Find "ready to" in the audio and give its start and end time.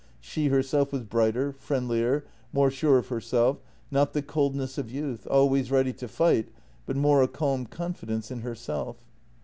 5.69-6.07